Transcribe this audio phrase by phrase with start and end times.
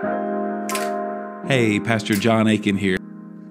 [0.00, 2.96] Hey, Pastor John Aiken here.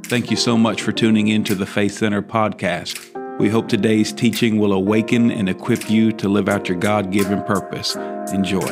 [0.05, 3.37] Thank you so much for tuning in to the Faith Center podcast.
[3.37, 7.43] We hope today's teaching will awaken and equip you to live out your God given
[7.43, 7.95] purpose.
[8.33, 8.65] Enjoy.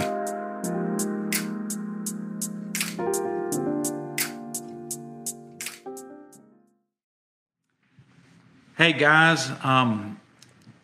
[8.75, 10.19] Hey guys, um,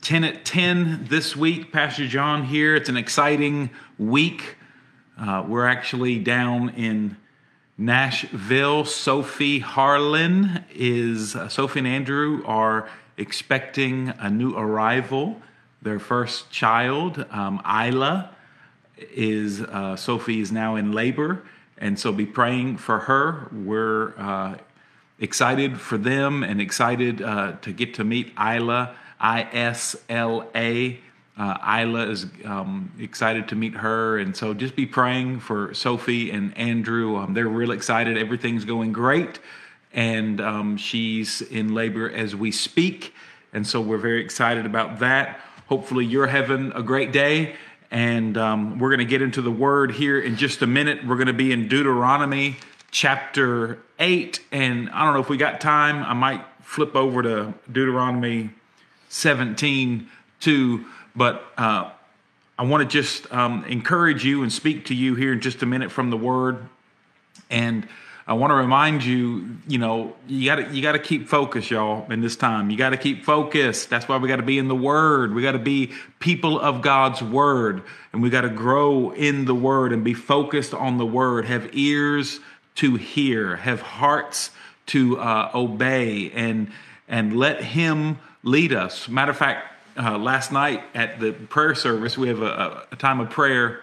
[0.01, 1.71] 10 at 10 this week.
[1.71, 2.75] Pastor John here.
[2.75, 4.57] It's an exciting week.
[5.20, 7.17] Uh, we're actually down in
[7.77, 8.84] Nashville.
[8.84, 15.40] Sophie Harlan is, uh, Sophie and Andrew are expecting a new arrival.
[15.81, 18.31] Their first child, um, Isla,
[18.98, 21.43] is, uh, Sophie is now in labor.
[21.77, 23.49] And so be praying for her.
[23.52, 24.55] We're uh,
[25.20, 30.99] excited for them and excited uh, to get to meet Isla, I S L A.
[31.35, 36.29] Uh, Isla is um, excited to meet her, and so just be praying for Sophie
[36.29, 37.17] and Andrew.
[37.17, 38.17] Um, they're real excited.
[38.17, 39.40] Everything's going great,
[39.93, 43.15] and um, she's in labor as we speak,
[43.51, 45.40] and so we're very excited about that.
[45.67, 47.55] Hopefully, you're having a great day,
[47.90, 51.03] and um, we're going to get into the Word here in just a minute.
[51.03, 52.57] We're going to be in Deuteronomy
[52.91, 56.03] chapter eight, and I don't know if we got time.
[56.03, 58.51] I might flip over to Deuteronomy
[59.09, 60.09] 17
[60.40, 61.91] too but uh,
[62.57, 65.66] I want to just um, encourage you and speak to you here in just a
[65.66, 66.59] minute from the Word.
[67.50, 67.88] And
[68.25, 71.69] I want to remind you, you know, you got to you got to keep focused,
[71.69, 72.09] y'all.
[72.09, 73.89] In this time, you got to keep focused.
[73.89, 75.34] That's why we got to be in the Word.
[75.34, 79.56] We got to be people of God's Word, and we got to grow in the
[79.56, 81.45] Word and be focused on the Word.
[81.45, 82.39] Have ears
[82.75, 84.51] to hear, have hearts
[84.88, 86.72] to uh, obey, and
[87.09, 89.09] and let Him lead us.
[89.09, 93.19] Matter of fact, uh, last night at the prayer service, we have a, a, time
[93.19, 93.81] of prayer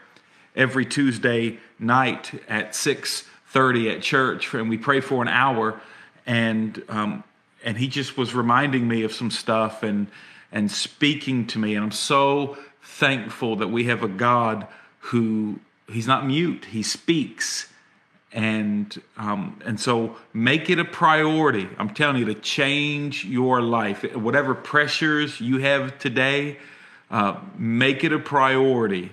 [0.56, 5.81] every Tuesday night at six thirty at church, and we pray for an hour.
[6.27, 7.25] And um,
[7.64, 10.09] and he just was reminding me of some stuff and
[10.53, 14.66] and speaking to me, and I'm so thankful that we have a God
[14.99, 17.69] who he's not mute; he speaks
[18.32, 21.68] and um, and so make it a priority.
[21.78, 24.04] I'm telling you to change your life.
[24.14, 26.58] Whatever pressures you have today
[27.10, 29.12] uh, make it a priority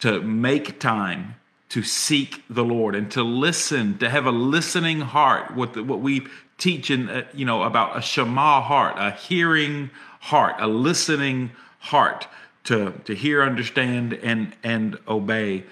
[0.00, 1.34] to make time
[1.70, 5.54] to seek the lord and to listen to have a listening heart.
[5.54, 6.26] What the, what we
[6.58, 11.50] teach in uh, you know about a shema heart a hearing heart a listening
[11.80, 12.28] heart
[12.64, 15.64] to to hear understand and and obey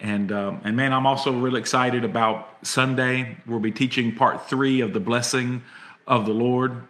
[0.00, 3.36] and um, and man, I'm also really excited about Sunday.
[3.46, 5.62] We'll be teaching part three of the blessing
[6.06, 6.82] of the Lord,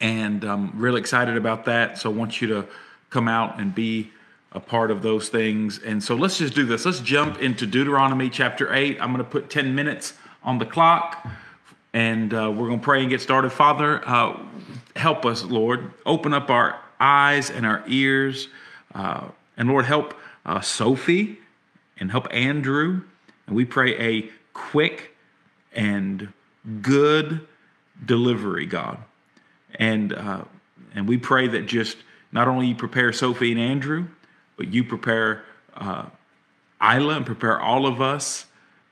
[0.00, 1.98] and I'm really excited about that.
[1.98, 2.66] So I want you to
[3.10, 4.10] come out and be
[4.52, 5.78] a part of those things.
[5.78, 6.84] And so let's just do this.
[6.84, 9.00] Let's jump into Deuteronomy chapter eight.
[9.00, 11.26] I'm going to put 10 minutes on the clock,
[11.92, 13.50] and uh, we're going to pray and get started.
[13.50, 14.38] Father, uh,
[14.96, 15.92] help us, Lord.
[16.04, 18.48] Open up our eyes and our ears,
[18.94, 21.38] uh, and Lord, help uh, Sophie
[22.02, 23.00] and help Andrew.
[23.46, 25.16] And we pray a quick
[25.72, 26.32] and
[26.82, 27.46] good
[28.04, 28.98] delivery, God.
[29.76, 30.44] And uh,
[30.94, 31.96] and we pray that just
[32.32, 34.08] not only you prepare Sophie and Andrew,
[34.56, 35.44] but you prepare
[35.76, 36.06] uh,
[36.82, 38.46] Isla and prepare all of us.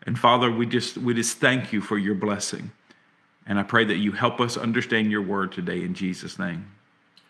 [0.06, 2.70] And Father, we just we just thank you for your blessing.
[3.44, 6.70] And I pray that you help us understand your word today in Jesus' name.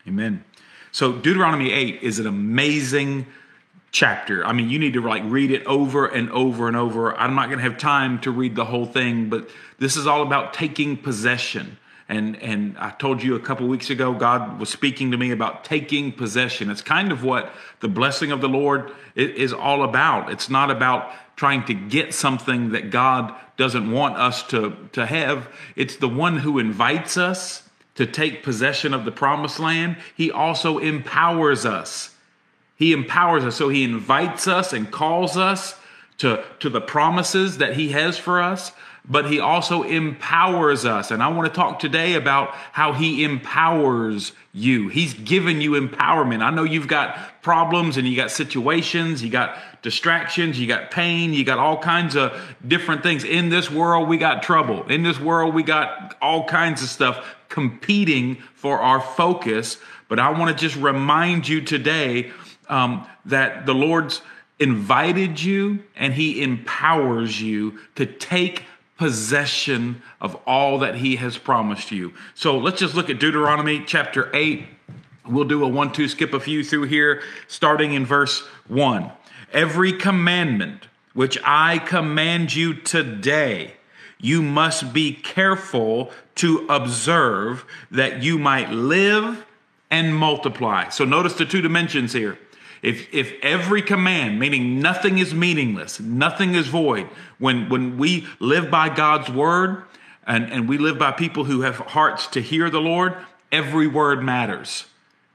[0.07, 0.43] Amen.
[0.91, 3.25] So Deuteronomy 8 is an amazing
[3.91, 4.45] chapter.
[4.45, 7.15] I mean, you need to like read it over and over and over.
[7.15, 10.21] I'm not going to have time to read the whole thing, but this is all
[10.21, 11.77] about taking possession.
[12.07, 15.63] And and I told you a couple weeks ago God was speaking to me about
[15.63, 16.69] taking possession.
[16.69, 20.31] It's kind of what the blessing of the Lord is all about.
[20.31, 25.47] It's not about trying to get something that God doesn't want us to to have.
[25.75, 27.63] It's the one who invites us
[27.95, 29.97] to take possession of the promised land.
[30.15, 32.10] He also empowers us
[32.81, 33.55] he empowers us.
[33.57, 35.79] So he invites us and calls us
[36.17, 38.71] to, to the promises that he has for us,
[39.07, 41.11] but he also empowers us.
[41.11, 44.87] And I want to talk today about how he empowers you.
[44.87, 46.41] He's given you empowerment.
[46.41, 51.35] I know you've got problems and you got situations, you got distractions, you got pain,
[51.35, 52.35] you got all kinds of
[52.67, 53.23] different things.
[53.23, 54.87] In this world, we got trouble.
[54.87, 59.77] In this world, we got all kinds of stuff competing for our focus.
[60.07, 62.31] But I want to just remind you today
[62.69, 64.21] um, that the Lord's
[64.59, 68.65] invited you and He empowers you to take
[68.97, 72.13] possession of all that He has promised you.
[72.35, 74.65] So let's just look at Deuteronomy chapter 8.
[75.27, 79.11] We'll do a one, two, skip a few through here, starting in verse 1.
[79.51, 83.73] Every commandment which I command you today,
[84.19, 89.45] you must be careful to observe that you might live
[89.89, 90.89] and multiply.
[90.89, 92.37] So notice the two dimensions here.
[92.81, 97.07] If, if every command, meaning nothing is meaningless, nothing is void,
[97.37, 99.83] when, when we live by God's word
[100.25, 103.15] and, and we live by people who have hearts to hear the Lord,
[103.51, 104.85] every word matters.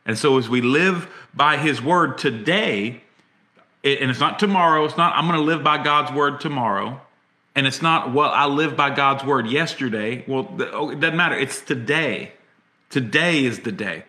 [0.04, 3.02] And so as we live by his word today,
[3.84, 7.00] and it's not tomorrow, it's not, I'm going to live by God's word tomorrow.
[7.54, 10.24] And it's not, well, I lived by God's word yesterday.
[10.26, 11.36] Well, oh, it doesn't matter.
[11.36, 12.32] It's today.
[12.90, 14.04] Today is the day.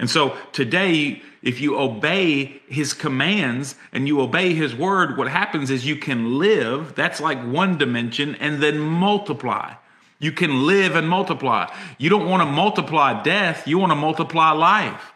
[0.00, 5.70] And so today, if you obey his commands and you obey his word, what happens
[5.70, 6.94] is you can live.
[6.94, 9.74] That's like one dimension and then multiply.
[10.18, 11.70] You can live and multiply.
[11.98, 13.68] You don't want to multiply death.
[13.68, 15.12] You want to multiply life.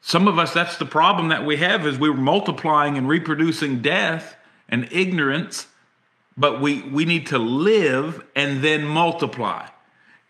[0.00, 4.34] Some of us, that's the problem that we have is we're multiplying and reproducing death
[4.66, 5.66] and ignorance,
[6.38, 9.68] but we, we need to live and then multiply.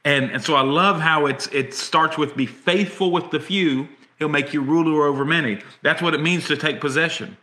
[0.07, 3.89] And, and so I love how it's, it starts with be faithful with the few.
[4.21, 5.61] He'll make you ruler over many.
[5.83, 7.37] That's what it means to take possession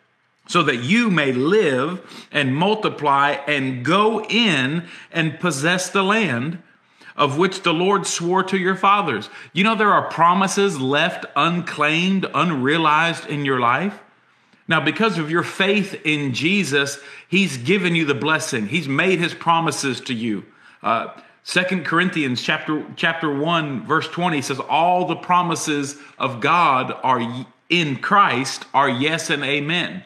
[0.48, 6.58] so that you may live and multiply and go in and possess the land
[7.18, 9.30] of which the Lord swore to your fathers.
[9.52, 14.00] You know, there are promises left unclaimed, unrealized in your life.
[14.70, 18.68] Now, because of your faith in Jesus, He's given you the blessing.
[18.68, 20.46] He's made His promises to you.
[20.82, 21.10] Uh,
[21.44, 27.98] Second Corinthians chapter chapter 1 verse 20 says all the promises of God are in
[27.98, 30.06] Christ are yes and amen.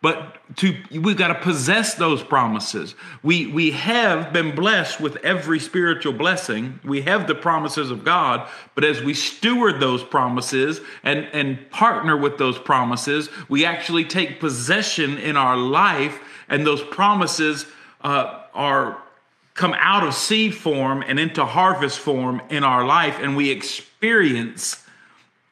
[0.00, 2.94] But to we've got to possess those promises.
[3.24, 6.78] We we have been blessed with every spiritual blessing.
[6.84, 12.16] We have the promises of God, but as we steward those promises and and partner
[12.16, 17.66] with those promises, we actually take possession in our life, and those promises
[18.02, 19.02] uh, are
[19.56, 24.84] come out of seed form and into harvest form in our life, and we experience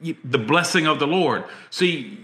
[0.00, 1.44] the blessing of the Lord.
[1.70, 2.18] See,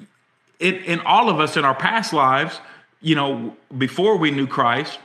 [0.59, 2.61] it, in all of us in our past lives,
[3.00, 4.99] you know, before we knew Christ,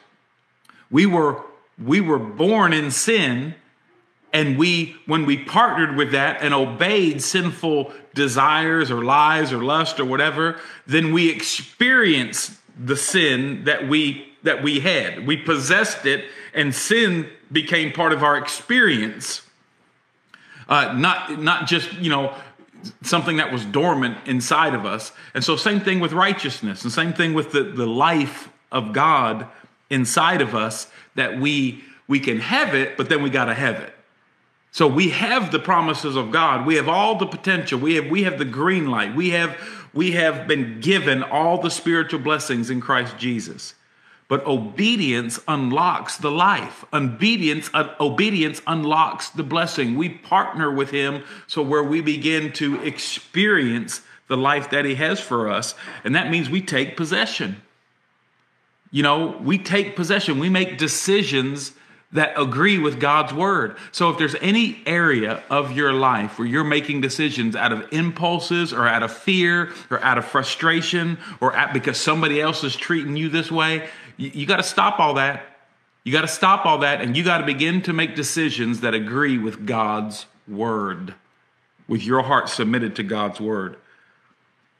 [0.92, 1.42] we were
[1.84, 3.56] we were born in sin
[4.34, 10.00] and we when we partnered with that and obeyed sinful desires or lies or lust
[10.00, 10.58] or whatever
[10.88, 17.28] then we experienced the sin that we that we had we possessed it and sin
[17.52, 19.42] became part of our experience
[20.68, 22.34] uh, not not just you know
[23.02, 25.12] something that was dormant inside of us.
[25.34, 29.48] And so, same thing with righteousness, and same thing with the, the life of God
[29.90, 33.76] inside of us that we we can have it, but then we got to have
[33.76, 33.94] it.
[34.72, 36.66] So we have the promises of God.
[36.66, 37.80] We have all the potential.
[37.80, 39.16] We have we have the green light.
[39.16, 39.58] We have
[39.96, 43.74] we have been given all the spiritual blessings in Christ Jesus.
[44.28, 46.84] But obedience unlocks the life.
[46.92, 49.96] Obedience, uh, obedience unlocks the blessing.
[49.96, 55.20] We partner with Him so where we begin to experience the life that He has
[55.20, 55.76] for us.
[56.04, 57.62] And that means we take possession.
[58.92, 61.72] You know, we take possession, we make decisions
[62.16, 63.78] that agree with God's word.
[63.92, 68.74] So if there's any area of your life where you're making decisions out of impulses
[68.74, 73.16] or out of fear or out of frustration or at, because somebody else is treating
[73.16, 75.46] you this way, you, you got to stop all that.
[76.04, 78.94] You got to stop all that and you got to begin to make decisions that
[78.94, 81.16] agree with God's word,
[81.88, 83.78] with your heart submitted to God's word.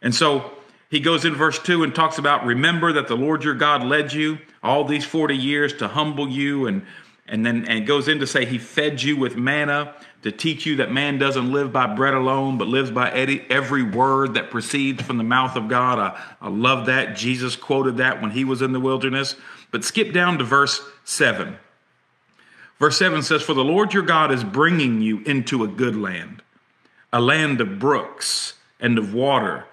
[0.02, 0.52] And so
[0.90, 4.14] he goes in verse 2 and talks about remember that the Lord your God led
[4.14, 6.86] you all these 40 years to humble you and
[7.28, 10.78] and then and goes in to say he fed you with manna to teach you
[10.78, 15.18] that man doesn't live by bread alone but lives by every word that proceeds from
[15.18, 16.00] the mouth of God.
[16.00, 17.16] I, I love that.
[17.16, 19.36] Jesus quoted that when he was in the wilderness.
[19.72, 21.58] But skip down to verse 7.
[22.80, 26.42] Verse 7 says, For the Lord your God is bringing you into a good land,
[27.12, 29.66] a land of brooks and of water,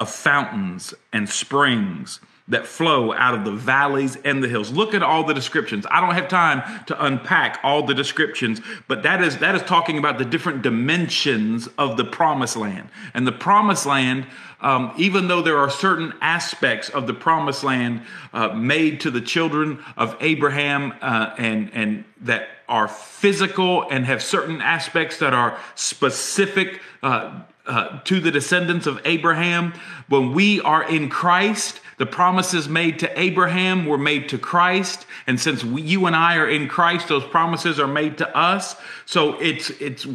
[0.00, 4.70] of fountains and springs that flow out of the valleys and the hills.
[4.70, 5.84] Look at all the descriptions.
[5.90, 9.98] I don't have time to unpack all the descriptions, but that is that is talking
[9.98, 12.88] about the different dimensions of the promised land.
[13.14, 14.26] And the promised land,
[14.60, 19.20] um, even though there are certain aspects of the promised land uh, made to the
[19.20, 25.58] children of Abraham uh, and and that are physical and have certain aspects that are
[25.74, 26.80] specific.
[27.02, 29.72] Uh, uh, to the descendants of Abraham.
[30.08, 35.40] When we are in Christ, the promises made to Abraham were made to Christ, and
[35.40, 38.76] since we, you and I are in Christ, those promises are made to us.
[39.04, 40.06] So it's it's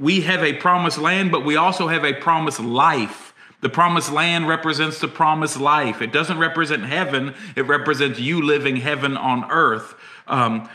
[0.00, 3.30] we have a promised land, but we also have a promised life
[3.60, 6.00] The promised land represents the promised life.
[6.00, 9.94] It doesn't represent heaven, it represents you living heaven on earth.
[10.26, 10.68] Um,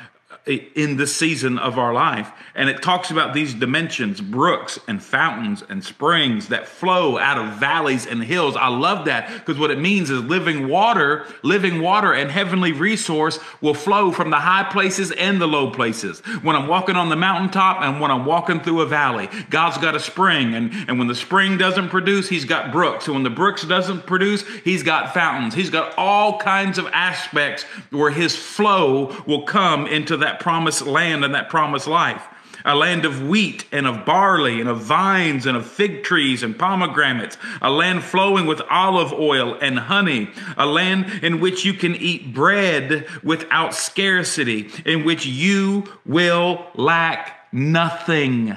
[0.48, 2.32] in this season of our life.
[2.54, 7.56] And it talks about these dimensions brooks and fountains and springs that flow out of
[7.56, 8.56] valleys and hills.
[8.56, 13.40] I love that because what it means is living water, living water and heavenly resource
[13.60, 16.20] will flow from the high places and the low places.
[16.44, 19.96] When I'm walking on the mountaintop and when I'm walking through a valley, God's got
[19.96, 20.54] a spring.
[20.54, 23.08] And, and when the spring doesn't produce, He's got brooks.
[23.08, 25.56] And when the brooks doesn't produce, He's got fountains.
[25.56, 31.24] He's got all kinds of aspects where His flow will come into that promised land
[31.24, 32.22] and that promised life.
[32.66, 36.58] A land of wheat and of barley and of vines and of fig trees and
[36.58, 37.38] pomegranates.
[37.62, 40.30] A land flowing with olive oil and honey.
[40.58, 47.48] A land in which you can eat bread without scarcity, in which you will lack
[47.54, 48.56] nothing.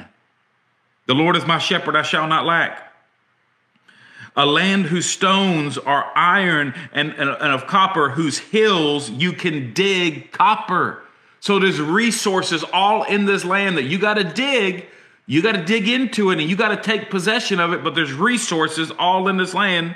[1.06, 2.88] The Lord is my shepherd, I shall not lack
[4.38, 9.74] a land whose stones are iron and, and, and, of copper, whose hills you can
[9.74, 11.02] dig copper.
[11.40, 14.86] So there's resources all in this land that you got to dig.
[15.26, 17.94] You got to dig into it and you got to take possession of it, but
[17.94, 19.94] there's resources all in this land.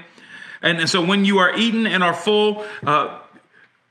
[0.61, 3.19] And, and so when you are eaten and are full, uh,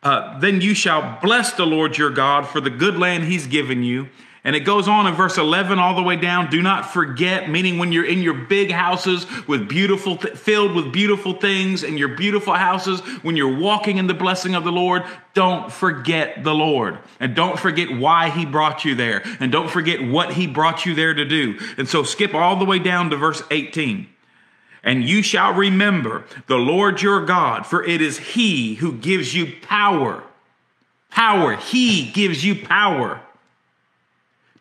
[0.03, 3.83] uh, then you shall bless the Lord your God for the good land he's given
[3.83, 4.09] you.
[4.43, 6.49] And it goes on in verse 11 all the way down.
[6.49, 10.91] Do not forget, meaning when you're in your big houses with beautiful, th- filled with
[10.91, 15.03] beautiful things and your beautiful houses, when you're walking in the blessing of the Lord,
[15.35, 16.97] don't forget the Lord.
[17.19, 19.21] And don't forget why he brought you there.
[19.39, 21.59] And don't forget what he brought you there to do.
[21.77, 24.07] And so skip all the way down to verse 18.
[24.83, 29.53] And you shall remember the Lord your God, for it is he who gives you
[29.61, 30.23] power.
[31.11, 31.57] Power.
[31.57, 33.21] He gives you power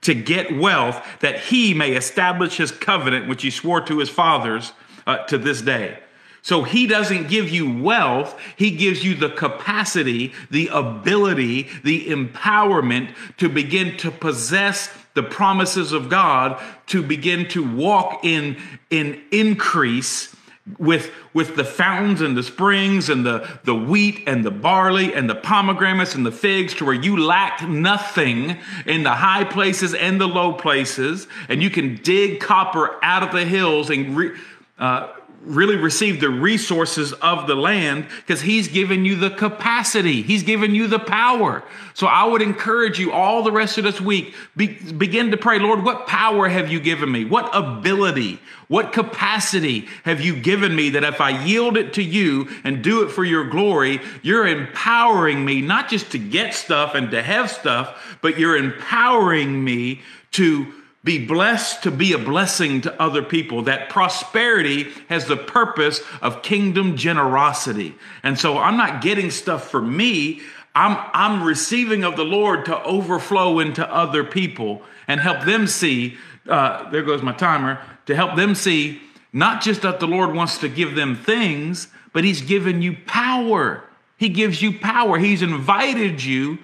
[0.03, 4.73] to get wealth that he may establish his covenant, which he swore to his fathers
[5.07, 5.99] uh, to this day.
[6.43, 13.15] So he doesn't give you wealth, he gives you the capacity, the ability, the empowerment
[13.37, 18.57] to begin to possess the promises of God, to begin to walk in,
[18.89, 20.35] in increase
[20.79, 25.29] with, with the fountains and the springs and the, the wheat and the barley and
[25.29, 30.21] the pomegranates and the figs to where you lack nothing in the high places and
[30.21, 31.27] the low places.
[31.49, 34.37] And you can dig copper out of the hills and re,
[34.79, 35.13] uh,
[35.43, 40.21] really receive the resources of the land because he's given you the capacity.
[40.21, 41.63] He's given you the power.
[41.95, 45.59] So i would encourage you all the rest of this week be, begin to pray
[45.59, 47.25] lord what power have you given me?
[47.25, 52.49] What ability what capacity have you given me that if i yield it to you
[52.65, 57.11] and do it for your glory you're empowering me not just to get stuff and
[57.11, 63.03] to have stuff but you're empowering me to be blessed to be a blessing to
[63.03, 63.63] other people.
[63.63, 67.95] That prosperity has the purpose of kingdom generosity.
[68.23, 70.43] And so I'm not getting stuff for me.
[70.75, 76.17] I'm, I'm receiving of the Lord to overflow into other people and help them see.
[76.49, 79.01] Uh, there goes my timer to help them see
[79.33, 83.85] not just that the Lord wants to give them things, but He's given you power.
[84.17, 85.19] He gives you power.
[85.19, 86.59] He's invited you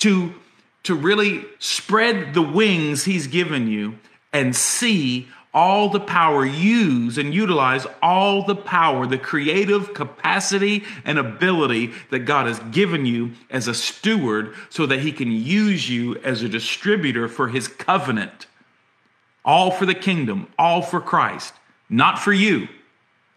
[0.00, 0.34] to
[0.84, 3.98] to really spread the wings He's given you
[4.32, 11.18] and see all the power, use and utilize all the power, the creative capacity and
[11.18, 16.16] ability that God has given you as a steward so that He can use you
[16.18, 18.46] as a distributor for His covenant.
[19.44, 21.54] All for the kingdom, all for Christ,
[21.88, 22.68] not for you,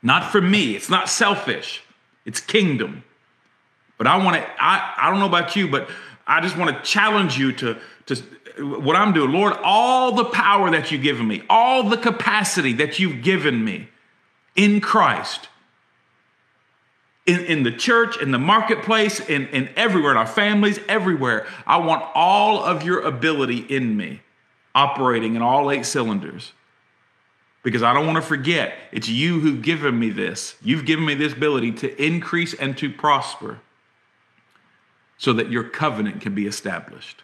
[0.03, 0.75] not for me.
[0.75, 1.81] It's not selfish,
[2.25, 3.03] it's kingdom.
[3.97, 5.89] But I want to, I, I don't know about you, but
[6.25, 7.77] I just want to challenge you to,
[8.07, 8.15] to
[8.59, 9.31] what I'm doing.
[9.31, 13.89] Lord, all the power that you've given me, all the capacity that you've given me
[14.55, 15.49] in Christ,
[17.25, 21.47] in, in the church, in the marketplace, in, in everywhere, in our families, everywhere.
[21.65, 24.21] I want all of your ability in me
[24.75, 26.53] operating in all eight cylinders.
[27.63, 30.55] Because I don't want to forget, it's you who've given me this.
[30.61, 33.59] You've given me this ability to increase and to prosper
[35.23, 37.23] so that your covenant can be established.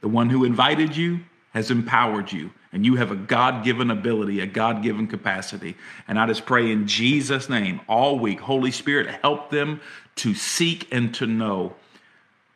[0.00, 1.20] The one who invited you
[1.52, 5.76] has empowered you, and you have a God given ability, a God given capacity.
[6.08, 9.82] And I just pray in Jesus' name all week, Holy Spirit, help them
[10.16, 11.74] to seek and to know,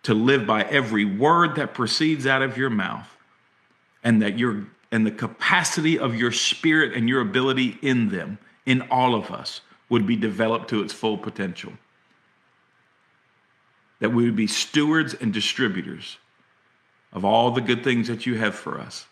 [0.04, 3.14] to live by every word that proceeds out of your mouth,
[4.02, 8.80] and that your and the capacity of your spirit and your ability in them, in
[8.90, 11.74] all of us, would be developed to its full potential
[14.00, 16.18] that we would be stewards and distributors
[17.12, 19.06] of all the good things that you have for us,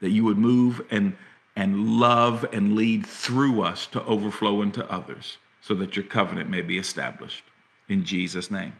[0.00, 1.16] that you would move and,
[1.56, 6.62] and love and lead through us to overflow into others so that your covenant may
[6.62, 7.44] be established.
[7.88, 8.74] In Jesus' name.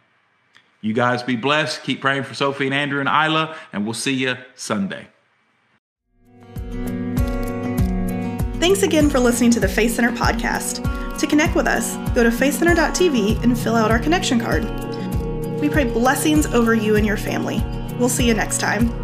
[0.81, 1.83] You guys be blessed.
[1.83, 5.07] Keep praying for Sophie and Andrew and Isla, and we'll see you Sunday.
[8.59, 11.19] Thanks again for listening to the Faith Center podcast.
[11.19, 14.63] To connect with us, go to faithcenter.tv and fill out our connection card.
[15.63, 17.63] We pray blessings over you and your family.
[17.97, 19.02] We'll see you next time.